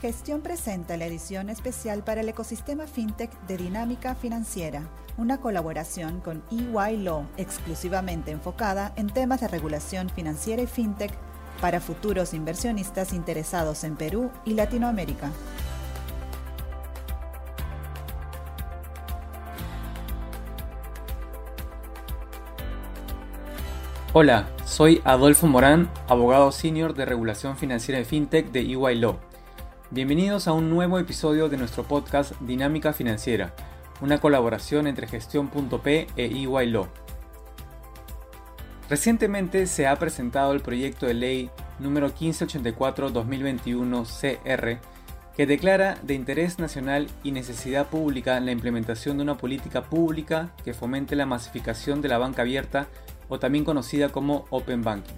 Gestión 0.00 0.40
presenta 0.40 0.96
la 0.96 1.04
edición 1.04 1.50
especial 1.50 2.02
para 2.02 2.22
el 2.22 2.28
ecosistema 2.30 2.86
fintech 2.86 3.30
de 3.42 3.58
Dinámica 3.58 4.14
Financiera, 4.14 4.88
una 5.18 5.42
colaboración 5.42 6.20
con 6.20 6.42
EY 6.50 6.96
Law 6.96 7.26
exclusivamente 7.36 8.30
enfocada 8.30 8.94
en 8.96 9.08
temas 9.08 9.42
de 9.42 9.48
regulación 9.48 10.08
financiera 10.08 10.62
y 10.62 10.66
fintech 10.66 11.12
para 11.60 11.82
futuros 11.82 12.32
inversionistas 12.32 13.12
interesados 13.12 13.84
en 13.84 13.94
Perú 13.96 14.30
y 14.46 14.54
Latinoamérica. 14.54 15.30
Hola, 24.14 24.48
soy 24.64 25.02
Adolfo 25.04 25.46
Morán, 25.46 25.90
abogado 26.08 26.52
senior 26.52 26.94
de 26.94 27.04
regulación 27.04 27.58
financiera 27.58 28.00
y 28.00 28.06
fintech 28.06 28.50
de 28.50 28.60
EY 28.60 28.94
Law. 28.94 29.18
Bienvenidos 29.92 30.46
a 30.46 30.52
un 30.52 30.70
nuevo 30.70 31.00
episodio 31.00 31.48
de 31.48 31.56
nuestro 31.56 31.82
podcast 31.82 32.40
Dinámica 32.42 32.92
Financiera, 32.92 33.52
una 34.00 34.20
colaboración 34.20 34.86
entre 34.86 35.08
Gestión.p 35.08 36.06
e 36.16 36.24
EY. 36.26 36.86
Recientemente 38.88 39.66
se 39.66 39.88
ha 39.88 39.96
presentado 39.96 40.52
el 40.52 40.60
proyecto 40.60 41.06
de 41.06 41.14
ley 41.14 41.50
número 41.80 42.08
1584-2021 42.14 44.06
CR 44.06 44.78
que 45.34 45.46
declara 45.46 45.98
de 46.04 46.14
interés 46.14 46.60
nacional 46.60 47.08
y 47.24 47.32
necesidad 47.32 47.88
pública 47.88 48.38
la 48.38 48.52
implementación 48.52 49.16
de 49.16 49.24
una 49.24 49.38
política 49.38 49.82
pública 49.82 50.54
que 50.64 50.72
fomente 50.72 51.16
la 51.16 51.26
masificación 51.26 52.00
de 52.00 52.10
la 52.10 52.18
banca 52.18 52.42
abierta 52.42 52.86
o 53.28 53.40
también 53.40 53.64
conocida 53.64 54.10
como 54.10 54.44
Open 54.50 54.82
Banking. 54.82 55.16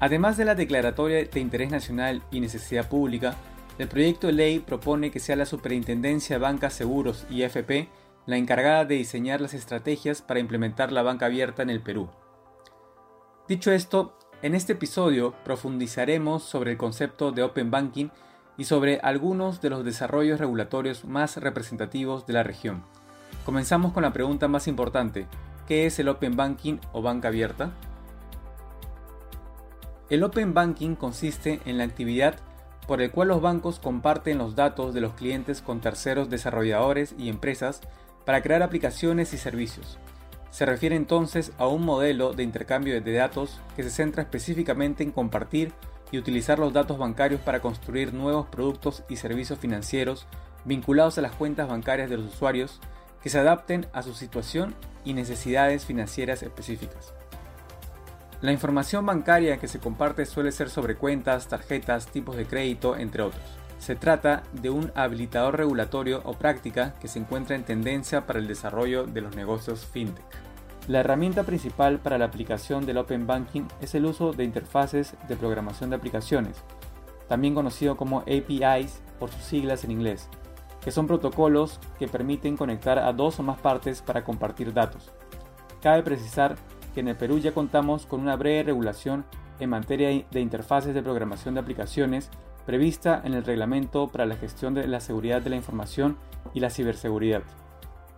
Además 0.00 0.36
de 0.36 0.44
la 0.44 0.54
declaratoria 0.54 1.24
de 1.24 1.40
interés 1.40 1.70
nacional 1.70 2.20
y 2.30 2.40
necesidad 2.40 2.90
pública, 2.90 3.36
el 3.78 3.88
proyecto 3.88 4.28
de 4.28 4.34
ley 4.34 4.58
propone 4.60 5.10
que 5.10 5.20
sea 5.20 5.36
la 5.36 5.46
Superintendencia 5.46 6.36
de 6.36 6.42
Bancas, 6.42 6.74
Seguros 6.74 7.26
y 7.28 7.42
FP 7.42 7.88
la 8.26 8.36
encargada 8.36 8.84
de 8.84 8.94
diseñar 8.94 9.40
las 9.40 9.54
estrategias 9.54 10.22
para 10.22 10.40
implementar 10.40 10.92
la 10.92 11.02
banca 11.02 11.26
abierta 11.26 11.62
en 11.62 11.70
el 11.70 11.82
Perú. 11.82 12.08
Dicho 13.48 13.70
esto, 13.70 14.16
en 14.42 14.54
este 14.54 14.72
episodio 14.72 15.34
profundizaremos 15.44 16.42
sobre 16.42 16.72
el 16.72 16.78
concepto 16.78 17.32
de 17.32 17.42
Open 17.42 17.70
Banking 17.70 18.08
y 18.56 18.64
sobre 18.64 18.98
algunos 19.00 19.60
de 19.60 19.70
los 19.70 19.84
desarrollos 19.84 20.38
regulatorios 20.38 21.04
más 21.04 21.36
representativos 21.36 22.26
de 22.26 22.32
la 22.32 22.42
región. 22.42 22.84
Comenzamos 23.44 23.92
con 23.92 24.04
la 24.04 24.12
pregunta 24.12 24.48
más 24.48 24.68
importante, 24.68 25.26
¿qué 25.66 25.86
es 25.86 25.98
el 25.98 26.08
Open 26.08 26.36
Banking 26.36 26.78
o 26.92 27.02
banca 27.02 27.28
abierta? 27.28 27.72
El 30.08 30.22
Open 30.22 30.54
Banking 30.54 30.94
consiste 30.94 31.60
en 31.66 31.78
la 31.78 31.84
actividad 31.84 32.36
por 32.86 33.00
el 33.00 33.10
cual 33.10 33.28
los 33.28 33.40
bancos 33.40 33.78
comparten 33.78 34.38
los 34.38 34.54
datos 34.54 34.94
de 34.94 35.00
los 35.00 35.14
clientes 35.14 35.62
con 35.62 35.80
terceros 35.80 36.28
desarrolladores 36.28 37.14
y 37.18 37.28
empresas 37.28 37.80
para 38.24 38.42
crear 38.42 38.62
aplicaciones 38.62 39.32
y 39.32 39.38
servicios. 39.38 39.98
Se 40.50 40.66
refiere 40.66 40.94
entonces 40.94 41.52
a 41.58 41.66
un 41.66 41.84
modelo 41.84 42.32
de 42.32 42.44
intercambio 42.44 43.00
de 43.00 43.12
datos 43.12 43.60
que 43.74 43.82
se 43.82 43.90
centra 43.90 44.22
específicamente 44.22 45.02
en 45.02 45.10
compartir 45.10 45.72
y 46.12 46.18
utilizar 46.18 46.58
los 46.58 46.72
datos 46.72 46.96
bancarios 46.96 47.40
para 47.40 47.60
construir 47.60 48.14
nuevos 48.14 48.46
productos 48.46 49.02
y 49.08 49.16
servicios 49.16 49.58
financieros 49.58 50.26
vinculados 50.64 51.18
a 51.18 51.22
las 51.22 51.32
cuentas 51.32 51.68
bancarias 51.68 52.08
de 52.08 52.18
los 52.18 52.34
usuarios 52.34 52.80
que 53.22 53.30
se 53.30 53.38
adapten 53.38 53.86
a 53.92 54.02
su 54.02 54.14
situación 54.14 54.74
y 55.04 55.14
necesidades 55.14 55.84
financieras 55.84 56.42
específicas. 56.42 57.14
La 58.44 58.52
información 58.52 59.06
bancaria 59.06 59.56
que 59.56 59.68
se 59.68 59.80
comparte 59.80 60.26
suele 60.26 60.52
ser 60.52 60.68
sobre 60.68 60.96
cuentas, 60.96 61.48
tarjetas, 61.48 62.08
tipos 62.08 62.36
de 62.36 62.44
crédito, 62.44 62.94
entre 62.94 63.22
otros. 63.22 63.42
Se 63.78 63.96
trata 63.96 64.42
de 64.52 64.68
un 64.68 64.92
habilitador 64.94 65.56
regulatorio 65.56 66.20
o 66.26 66.34
práctica 66.34 66.94
que 67.00 67.08
se 67.08 67.18
encuentra 67.18 67.56
en 67.56 67.64
tendencia 67.64 68.26
para 68.26 68.38
el 68.38 68.46
desarrollo 68.46 69.06
de 69.06 69.22
los 69.22 69.34
negocios 69.34 69.86
fintech. 69.86 70.26
La 70.88 71.00
herramienta 71.00 71.44
principal 71.44 72.00
para 72.00 72.18
la 72.18 72.26
aplicación 72.26 72.84
del 72.84 72.98
Open 72.98 73.26
Banking 73.26 73.62
es 73.80 73.94
el 73.94 74.04
uso 74.04 74.34
de 74.34 74.44
interfaces 74.44 75.14
de 75.26 75.36
programación 75.36 75.88
de 75.88 75.96
aplicaciones, 75.96 76.62
también 77.28 77.54
conocido 77.54 77.96
como 77.96 78.18
APIs 78.20 79.00
por 79.18 79.30
sus 79.30 79.42
siglas 79.42 79.84
en 79.84 79.90
inglés, 79.90 80.28
que 80.82 80.90
son 80.90 81.06
protocolos 81.06 81.80
que 81.98 82.08
permiten 82.08 82.58
conectar 82.58 82.98
a 82.98 83.10
dos 83.14 83.40
o 83.40 83.42
más 83.42 83.58
partes 83.58 84.02
para 84.02 84.22
compartir 84.22 84.74
datos. 84.74 85.10
Cabe 85.80 86.02
precisar 86.02 86.56
que 86.94 87.00
en 87.00 87.08
el 87.08 87.16
Perú 87.16 87.38
ya 87.38 87.52
contamos 87.52 88.06
con 88.06 88.20
una 88.20 88.36
breve 88.36 88.62
regulación 88.62 89.24
en 89.60 89.70
materia 89.70 90.24
de 90.30 90.40
interfaces 90.40 90.94
de 90.94 91.02
programación 91.02 91.54
de 91.54 91.60
aplicaciones 91.60 92.30
prevista 92.66 93.20
en 93.24 93.34
el 93.34 93.44
Reglamento 93.44 94.08
para 94.08 94.26
la 94.26 94.36
Gestión 94.36 94.74
de 94.74 94.86
la 94.86 95.00
Seguridad 95.00 95.42
de 95.42 95.50
la 95.50 95.56
Información 95.56 96.16
y 96.54 96.60
la 96.60 96.70
Ciberseguridad. 96.70 97.42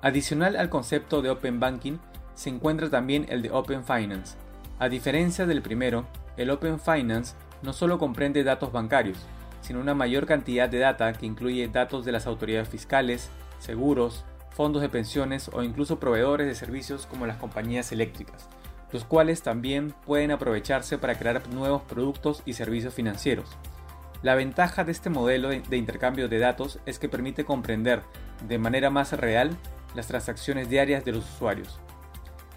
Adicional 0.03 0.57
al 0.57 0.71
concepto 0.71 1.21
de 1.23 1.31
Open 1.31 1.59
Banking, 1.59 1.99
se 2.35 2.51
encuentra 2.51 2.89
también 2.91 3.27
el 3.29 3.43
de 3.43 3.51
Open 3.51 3.83
Finance. 3.85 4.37
A 4.79 4.89
diferencia 4.89 5.47
del 5.47 5.63
primero, 5.63 6.07
el 6.37 6.51
Open 6.51 6.79
Finance 6.79 7.35
no 7.63 7.73
solo 7.73 7.99
comprende 7.99 8.45
datos 8.45 8.73
bancarios, 8.73 9.19
sino 9.63 9.81
una 9.81 9.95
mayor 9.95 10.27
cantidad 10.27 10.69
de 10.69 10.79
data 10.79 11.13
que 11.15 11.27
incluye 11.27 11.67
datos 11.69 12.05
de 12.05 12.13
las 12.13 12.27
autoridades 12.27 12.69
fiscales, 12.69 13.31
seguros, 13.59 14.25
fondos 14.51 14.83
de 14.83 14.89
pensiones 14.89 15.51
o 15.53 15.63
incluso 15.63 15.99
proveedores 15.99 16.47
de 16.47 16.55
servicios 16.55 17.07
como 17.07 17.27
las 17.27 17.39
compañías 17.39 17.91
eléctricas, 17.91 18.49
los 18.93 19.05
cuales 19.05 19.43
también 19.43 19.95
pueden 20.05 20.31
aprovecharse 20.31 20.99
para 20.99 21.17
crear 21.19 21.49
nuevos 21.49 21.83
productos 21.83 22.43
y 22.47 22.53
servicios 22.53 22.95
financieros. 22.95 23.57
La 24.23 24.35
ventaja 24.35 24.85
de 24.85 24.93
este 24.93 25.11
modelo 25.11 25.51
de 25.51 25.77
intercambio 25.77 26.29
de 26.29 26.39
datos 26.39 26.81
es 26.87 26.99
que 26.99 27.09
permite 27.09 27.45
comprender 27.45 28.03
de 28.49 28.59
manera 28.59 28.91
más 28.91 29.13
real 29.13 29.57
las 29.95 30.07
transacciones 30.07 30.69
diarias 30.69 31.05
de 31.05 31.13
los 31.13 31.25
usuarios. 31.35 31.81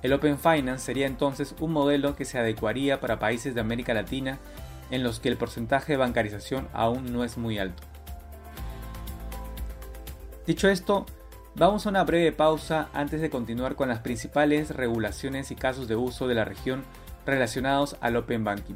El 0.01 0.13
Open 0.13 0.39
Finance 0.39 0.85
sería 0.85 1.07
entonces 1.07 1.55
un 1.59 1.73
modelo 1.73 2.15
que 2.15 2.25
se 2.25 2.39
adecuaría 2.39 2.99
para 3.01 3.19
países 3.19 3.53
de 3.53 3.61
América 3.61 3.93
Latina 3.93 4.39
en 4.91 5.03
los 5.03 5.19
que 5.19 5.29
el 5.29 5.37
porcentaje 5.37 5.93
de 5.93 5.97
bancarización 5.97 6.67
aún 6.73 7.11
no 7.11 7.23
es 7.23 7.37
muy 7.37 7.59
alto. 7.59 7.83
Dicho 10.47 10.69
esto, 10.69 11.05
Vamos 11.55 11.85
a 11.85 11.89
una 11.89 12.03
breve 12.03 12.31
pausa 12.31 12.89
antes 12.93 13.21
de 13.21 13.29
continuar 13.29 13.75
con 13.75 13.89
las 13.89 13.99
principales 13.99 14.69
regulaciones 14.69 15.51
y 15.51 15.55
casos 15.55 15.87
de 15.87 15.95
uso 15.95 16.27
de 16.27 16.35
la 16.35 16.45
región 16.45 16.83
relacionados 17.25 17.97
al 18.01 18.15
Open 18.15 18.43
Banking. 18.43 18.75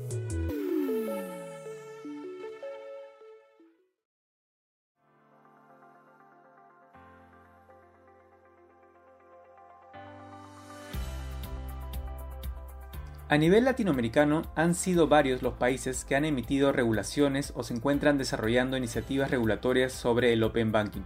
A 13.31 13.37
nivel 13.37 13.63
latinoamericano 13.63 14.41
han 14.55 14.75
sido 14.75 15.07
varios 15.07 15.41
los 15.41 15.53
países 15.53 16.03
que 16.03 16.17
han 16.17 16.25
emitido 16.25 16.73
regulaciones 16.73 17.53
o 17.55 17.63
se 17.63 17.73
encuentran 17.73 18.17
desarrollando 18.17 18.75
iniciativas 18.75 19.31
regulatorias 19.31 19.93
sobre 19.93 20.33
el 20.33 20.43
Open 20.43 20.73
Banking. 20.73 21.03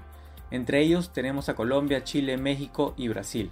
Entre 0.49 0.81
ellos 0.81 1.13
tenemos 1.13 1.49
a 1.49 1.53
Colombia, 1.53 2.03
Chile, 2.03 2.37
México 2.37 2.95
y 2.97 3.09
Brasil. 3.09 3.51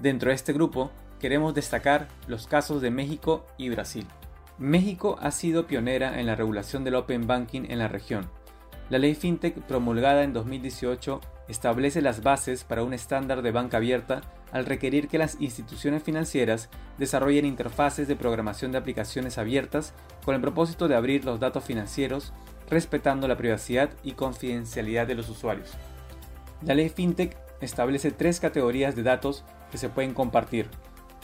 Dentro 0.00 0.30
de 0.30 0.34
este 0.34 0.52
grupo 0.52 0.90
queremos 1.20 1.54
destacar 1.54 2.08
los 2.26 2.48
casos 2.48 2.82
de 2.82 2.90
México 2.90 3.46
y 3.56 3.68
Brasil. 3.68 4.08
México 4.58 5.16
ha 5.20 5.30
sido 5.30 5.68
pionera 5.68 6.18
en 6.18 6.26
la 6.26 6.34
regulación 6.34 6.82
del 6.82 6.96
Open 6.96 7.28
Banking 7.28 7.66
en 7.68 7.78
la 7.78 7.86
región. 7.86 8.28
La 8.88 8.98
ley 8.98 9.14
FinTech 9.14 9.54
promulgada 9.68 10.24
en 10.24 10.32
2018 10.32 11.20
establece 11.46 12.02
las 12.02 12.24
bases 12.24 12.64
para 12.64 12.82
un 12.82 12.92
estándar 12.92 13.42
de 13.42 13.52
banca 13.52 13.76
abierta 13.76 14.22
al 14.52 14.66
requerir 14.66 15.08
que 15.08 15.18
las 15.18 15.40
instituciones 15.40 16.02
financieras 16.02 16.68
desarrollen 16.98 17.46
interfaces 17.46 18.08
de 18.08 18.16
programación 18.16 18.72
de 18.72 18.78
aplicaciones 18.78 19.38
abiertas 19.38 19.94
con 20.24 20.34
el 20.34 20.40
propósito 20.40 20.88
de 20.88 20.96
abrir 20.96 21.24
los 21.24 21.40
datos 21.40 21.64
financieros 21.64 22.32
respetando 22.68 23.26
la 23.28 23.36
privacidad 23.36 23.90
y 24.02 24.12
confidencialidad 24.12 25.06
de 25.06 25.14
los 25.14 25.28
usuarios. 25.28 25.72
La 26.62 26.74
ley 26.74 26.88
FinTech 26.88 27.36
establece 27.60 28.10
tres 28.10 28.40
categorías 28.40 28.94
de 28.94 29.02
datos 29.02 29.44
que 29.70 29.78
se 29.78 29.88
pueden 29.88 30.14
compartir. 30.14 30.68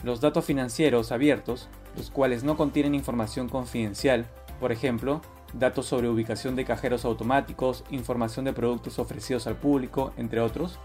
Los 0.03 0.21
datos 0.21 0.45
financieros 0.45 1.13
abiertos, 1.13 1.69
los 1.97 2.11
cuales 2.11 2.45
no 2.45 2.57
contienen 2.57 2.95
información 2.95 3.49
confidencial, 3.49 4.27
por 4.61 4.73
ejemplo, 4.73 5.23
datos 5.53 5.87
sobre 5.87 6.09
ubicación 6.09 6.57
de 6.57 6.65
cajeros 6.65 7.05
automáticos, 7.05 7.85
información 7.91 8.45
de 8.45 8.53
productos 8.53 8.99
ofrecidos 8.99 9.47
al 9.47 9.57
público, 9.57 10.13
entre 10.17 10.41
otros. 10.41 10.79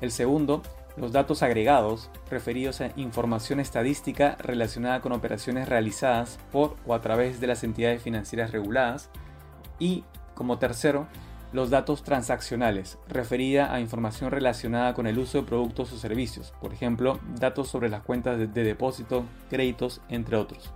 El 0.00 0.10
segundo, 0.10 0.62
los 0.96 1.12
datos 1.12 1.42
agregados, 1.42 2.10
referidos 2.30 2.80
a 2.80 2.92
información 2.96 3.60
estadística 3.60 4.36
relacionada 4.38 5.00
con 5.00 5.12
operaciones 5.12 5.68
realizadas 5.68 6.38
por 6.50 6.76
o 6.86 6.94
a 6.94 7.00
través 7.00 7.40
de 7.40 7.46
las 7.46 7.64
entidades 7.64 8.02
financieras 8.02 8.52
reguladas. 8.52 9.10
Y, 9.78 10.04
como 10.34 10.58
tercero, 10.58 11.06
los 11.52 11.70
datos 11.70 12.02
transaccionales, 12.02 12.98
referida 13.08 13.74
a 13.74 13.80
información 13.80 14.30
relacionada 14.30 14.94
con 14.94 15.06
el 15.06 15.18
uso 15.18 15.38
de 15.38 15.46
productos 15.46 15.92
o 15.92 15.98
servicios, 15.98 16.54
por 16.60 16.72
ejemplo, 16.72 17.20
datos 17.38 17.68
sobre 17.68 17.90
las 17.90 18.02
cuentas 18.02 18.38
de, 18.38 18.46
depósito, 18.46 19.24
créditos, 19.50 20.00
entre 20.08 20.36
otros. 20.36 20.72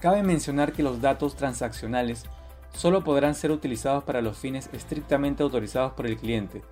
Cabe 0.00 0.22
mencionar 0.22 0.72
que 0.72 0.82
los 0.82 1.00
datos 1.00 1.36
transaccionales 1.36 2.24
solo 2.72 3.04
podrán 3.04 3.34
ser 3.34 3.50
utilizados 3.50 4.02
para 4.04 4.22
los 4.22 4.38
fines 4.38 4.70
estrictamente 4.72 5.42
autorizados 5.42 5.92
por 5.92 6.06
el 6.06 6.16
cliente, 6.16 6.62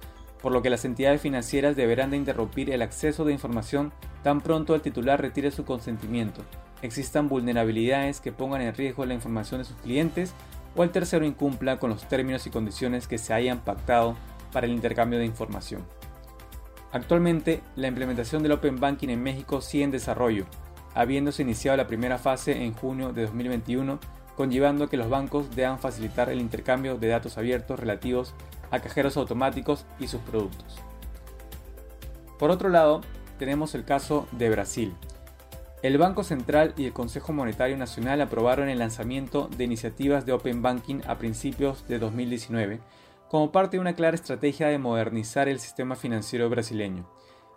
por 0.42 0.52
lo 0.52 0.62
que 0.62 0.70
las 0.70 0.84
entidades 0.84 1.20
financieras 1.20 1.76
deberán 1.76 2.10
de 2.10 2.16
interrumpir 2.16 2.70
el 2.70 2.82
acceso 2.82 3.25
de 3.25 3.32
información 3.32 3.92
tan 4.22 4.40
pronto 4.40 4.75
el 4.75 4.82
titular 4.82 5.20
retire 5.20 5.50
su 5.50 5.64
consentimiento, 5.64 6.42
existan 6.82 7.28
vulnerabilidades 7.28 8.20
que 8.20 8.32
pongan 8.32 8.62
en 8.62 8.75
riesgo 8.75 9.04
la 9.04 9.14
información 9.14 9.60
de 9.60 9.64
sus 9.64 9.76
clientes 9.76 10.34
o 10.76 10.82
el 10.82 10.90
tercero 10.90 11.25
incumpla 11.25 11.78
con 11.78 11.90
los 11.90 12.08
términos 12.08 12.46
y 12.46 12.50
condiciones 12.50 13.06
que 13.06 13.19
se 13.19 13.34
hayan 13.34 13.60
pactado 13.60 14.16
para 14.52 14.66
el 14.66 14.72
intercambio 14.72 15.19
de 15.19 15.26
información. 15.26 15.84
Actualmente, 16.92 17.60
la 17.76 17.88
implementación 17.88 18.42
del 18.42 18.52
Open 18.52 18.81
Banking 18.81 19.08
en 19.08 19.22
México 19.22 19.60
sigue 19.60 19.84
en 19.84 19.90
desarrollo, 19.90 20.46
habiéndose 20.94 21.42
iniciado 21.42 21.76
la 21.76 21.87
primera 21.87 22.19
fase 22.19 22.64
en 22.64 22.72
junio 22.72 23.12
de 23.12 23.22
2021, 23.22 24.00
conllevando 24.37 24.88
que 24.88 24.96
los 24.96 25.08
bancos 25.08 25.54
deban 25.54 25.78
facilitar 25.78 26.31
el 26.31 26.40
intercambio 26.40 26.98
de 26.98 27.08
datos 27.08 27.38
abiertos 27.38 27.78
relativos 27.78 28.34
a 28.70 28.81
cajeros 28.81 29.17
automáticos 29.17 29.87
y 29.99 30.08
sus 30.08 30.20
productos. 30.20 30.81
Por 32.38 32.50
otro 32.50 32.69
lado, 32.69 33.00
tenemos 33.38 33.75
el 33.75 33.84
caso 33.84 34.26
de 34.32 34.50
Brasil, 34.50 34.94
el 35.82 35.96
Banco 35.96 36.25
Central 36.25 36.75
y 36.76 36.84
el 36.84 36.93
Consejo 36.93 37.32
Monetario 37.32 37.78
Nacional 37.78 38.20
aprobaron 38.20 38.69
el 38.69 38.81
lanzamiento 38.81 39.49
de 39.56 39.64
iniciativas 39.64 40.26
de 40.26 40.34
Open 40.34 40.61
Banking 40.61 41.00
a 41.06 41.17
principios 41.17 41.88
de 41.88 41.99
2019 41.99 42.81
como 43.31 43.50
parte 43.50 43.78
de 43.78 43.81
una 43.81 43.94
clara 43.94 44.14
estrategia 44.14 44.67
de 44.67 44.78
modernizar 44.78 45.49
el 45.49 45.58
sistema 45.58 45.96
financiero 45.96 46.50
brasileño. 46.50 47.08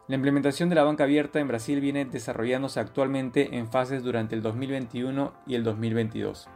La 0.07 0.15
implementación 0.15 0.69
de 0.69 0.75
la 0.75 0.83
banca 0.83 1.03
abierta 1.03 1.41
en 1.41 1.49
Brasil 1.49 1.81
viene 1.81 2.05
desarrollándose 2.05 2.79
actualmente 2.79 3.57
en 3.57 3.67
fases 3.67 4.03
durante 4.03 4.35
el 4.35 4.41
2021 4.41 5.33
y 5.45 5.55
el 5.55 5.65
2022. 5.65 6.47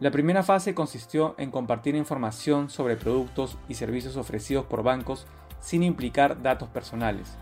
La 0.00 0.12
primera 0.12 0.44
fase 0.44 0.74
consistió 0.74 1.34
en 1.38 1.50
compartir 1.50 1.96
información 1.96 2.70
sobre 2.70 2.96
productos 2.96 3.58
y 3.68 3.74
servicios 3.74 4.16
ofrecidos 4.16 4.64
por 4.64 4.84
bancos 4.84 5.26
sin 5.60 5.82
implicar 5.82 6.40
datos 6.40 6.68
personales. 6.68 7.36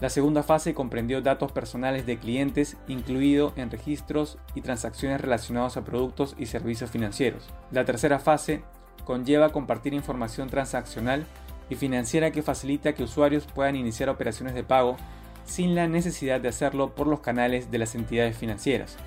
La 0.00 0.10
segunda 0.10 0.42
fase 0.42 0.74
comprendió 0.74 1.22
datos 1.22 1.52
personales 1.52 2.04
de 2.04 2.18
clientes, 2.18 2.76
incluido 2.86 3.54
en 3.56 3.70
registros 3.70 4.36
y 4.54 4.60
transacciones 4.60 5.22
relacionados 5.22 5.78
a 5.78 5.84
productos 5.84 6.34
y 6.38 6.46
servicios 6.46 6.90
financieros. 6.90 7.48
La 7.70 7.86
tercera 7.86 8.18
fase 8.18 8.62
conlleva 9.06 9.52
compartir 9.52 9.94
información 9.94 10.50
transaccional 10.50 11.24
y 11.70 11.76
financiera 11.76 12.30
que 12.30 12.42
facilita 12.42 12.92
que 12.92 13.04
usuarios 13.04 13.46
puedan 13.46 13.74
iniciar 13.74 14.10
operaciones 14.10 14.54
de 14.54 14.64
pago 14.64 14.98
sin 15.46 15.74
la 15.74 15.88
necesidad 15.88 16.42
de 16.42 16.48
hacerlo 16.48 16.94
por 16.94 17.06
los 17.06 17.20
canales 17.20 17.70
de 17.70 17.78
las 17.78 17.94
entidades 17.94 18.36
financieras, 18.36 18.98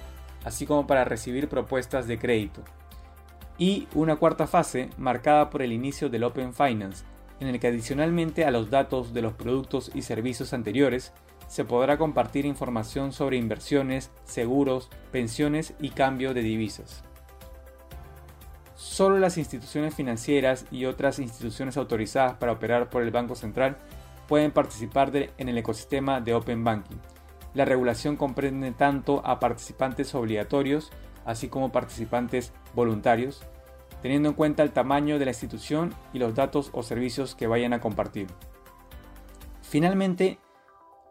así 0.44 0.66
como 0.66 0.88
para 0.88 1.04
recibir 1.04 1.50
propuestas 1.50 2.08
de 2.08 2.18
crédito. 2.18 2.62
Y 3.58 3.88
una 3.94 4.16
cuarta 4.16 4.48
fase 4.48 4.90
marcada 4.98 5.50
por 5.50 5.62
el 5.62 5.74
inicio 5.74 6.10
del 6.10 6.24
Open 6.24 6.54
Finance, 6.54 7.04
en 7.40 7.48
el 7.48 7.60
que 7.60 7.68
adicionalmente 7.68 8.46
a 8.46 8.52
los 8.52 8.70
datos 8.70 9.14
de 9.14 9.22
los 9.22 9.34
productos 9.34 9.92
y 9.94 10.02
servicios 10.02 10.54
anteriores, 10.54 11.14
se 11.48 11.66
podrá 11.66 11.98
compartir 11.98 12.46
información 12.46 13.12
sobre 13.12 13.38
inversiones, 13.38 14.12
seguros, 14.24 14.90
pensiones 15.12 15.74
y 15.82 15.90
cambio 15.90 16.34
de 16.34 16.42
divisas. 16.42 17.04
Solo 18.76 19.18
las 19.20 19.38
instituciones 19.38 19.94
financieras 19.94 20.66
y 20.72 20.86
otras 20.86 21.20
instituciones 21.20 21.76
autorizadas 21.76 22.36
para 22.36 22.54
operar 22.54 22.90
por 22.90 23.02
el 23.02 23.12
Banco 23.12 23.36
Central 23.36 23.78
pueden 24.28 24.52
participar 24.52 25.12
en 25.16 25.50
el 25.50 25.58
ecosistema 25.58 26.22
de 26.22 26.34
Open 26.36 26.64
Banking. 26.64 26.98
La 27.54 27.66
regulación 27.66 28.16
comprende 28.16 28.72
tanto 28.72 29.22
a 29.26 29.40
participantes 29.40 30.14
obligatorios, 30.16 30.92
así 31.26 31.48
como 31.48 31.72
participantes 31.72 32.54
voluntarios, 32.74 33.42
teniendo 34.02 34.30
en 34.30 34.36
cuenta 34.36 34.64
el 34.64 34.72
tamaño 34.72 35.20
de 35.20 35.26
la 35.26 35.32
institución 35.32 35.94
y 36.14 36.20
los 36.20 36.36
datos 36.36 36.70
o 36.74 36.84
servicios 36.84 37.36
que 37.36 37.48
vayan 37.48 37.74
a 37.74 37.82
compartir. 37.82 38.28
Finalmente, 39.62 40.40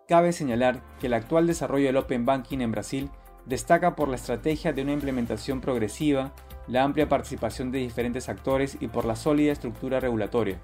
cabe 0.08 0.32
señalar 0.32 0.82
que 1.00 1.06
el 1.06 1.14
actual 1.14 1.46
desarrollo 1.46 1.86
del 1.86 1.96
Open 1.96 2.24
Banking 2.24 2.58
en 2.60 2.72
Brasil 2.72 3.10
destaca 3.46 3.94
por 3.94 4.08
la 4.08 4.16
estrategia 4.16 4.72
de 4.72 4.82
una 4.82 4.92
implementación 4.92 5.60
progresiva, 5.60 6.32
la 6.66 6.82
amplia 6.82 7.08
participación 7.08 7.70
de 7.72 7.78
diferentes 7.78 8.28
actores 8.28 8.76
y 8.80 8.88
por 8.88 9.04
la 9.04 9.16
sólida 9.16 9.52
estructura 9.52 10.00
regulatoria, 10.00 10.58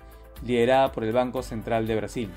liderada 0.45 0.93
por 0.93 1.05
el 1.05 1.13
Banco 1.13 1.43
Central 1.43 1.87
de 1.87 1.97
Brasil. 1.97 2.31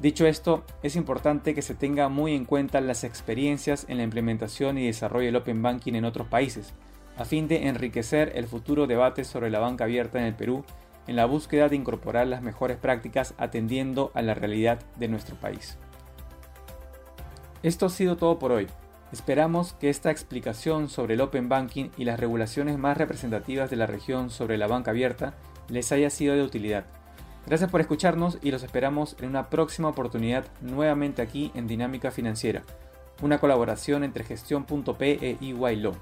Dicho 0.00 0.26
esto, 0.26 0.62
es 0.82 0.94
importante 0.94 1.54
que 1.54 1.62
se 1.62 1.74
tenga 1.74 2.08
muy 2.08 2.34
en 2.34 2.44
cuenta 2.44 2.80
las 2.82 3.02
experiencias 3.02 3.86
en 3.88 3.96
la 3.96 4.02
implementación 4.02 4.76
y 4.76 4.86
desarrollo 4.86 5.26
del 5.26 5.36
Open 5.36 5.62
Banking 5.62 5.94
en 5.94 6.04
otros 6.04 6.28
países, 6.28 6.74
a 7.16 7.24
fin 7.24 7.48
de 7.48 7.66
enriquecer 7.68 8.32
el 8.34 8.46
futuro 8.46 8.86
debate 8.86 9.24
sobre 9.24 9.50
la 9.50 9.58
banca 9.58 9.84
abierta 9.84 10.18
en 10.18 10.26
el 10.26 10.34
Perú 10.34 10.64
en 11.06 11.16
la 11.16 11.24
búsqueda 11.24 11.68
de 11.68 11.76
incorporar 11.76 12.26
las 12.26 12.42
mejores 12.42 12.76
prácticas 12.76 13.34
atendiendo 13.38 14.10
a 14.14 14.22
la 14.22 14.34
realidad 14.34 14.80
de 14.96 15.08
nuestro 15.08 15.36
país. 15.36 15.78
Esto 17.62 17.86
ha 17.86 17.90
sido 17.90 18.16
todo 18.16 18.38
por 18.38 18.52
hoy. 18.52 18.66
Esperamos 19.12 19.72
que 19.74 19.88
esta 19.88 20.10
explicación 20.10 20.88
sobre 20.88 21.14
el 21.14 21.20
Open 21.20 21.48
Banking 21.48 21.90
y 21.96 22.04
las 22.04 22.20
regulaciones 22.20 22.76
más 22.76 22.98
representativas 22.98 23.70
de 23.70 23.76
la 23.76 23.86
región 23.86 24.30
sobre 24.30 24.58
la 24.58 24.66
banca 24.66 24.90
abierta 24.90 25.34
les 25.68 25.90
haya 25.92 26.10
sido 26.10 26.34
de 26.34 26.42
utilidad. 26.42 26.84
Gracias 27.46 27.70
por 27.70 27.80
escucharnos 27.80 28.38
y 28.42 28.50
los 28.50 28.64
esperamos 28.64 29.16
en 29.20 29.28
una 29.28 29.48
próxima 29.48 29.88
oportunidad 29.88 30.44
nuevamente 30.60 31.22
aquí 31.22 31.52
en 31.54 31.68
Dinámica 31.68 32.10
Financiera, 32.10 32.64
una 33.22 33.38
colaboración 33.38 34.02
entre 34.02 34.24
gestión.p 34.24 35.18
e 35.20 35.38
EY. 35.40 35.92